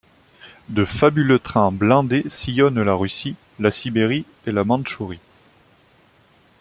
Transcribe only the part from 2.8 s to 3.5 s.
la Russie,